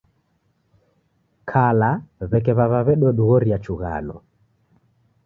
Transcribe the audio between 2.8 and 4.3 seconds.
w'ededighoria chughano.